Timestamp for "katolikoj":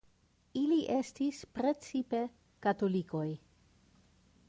2.67-3.27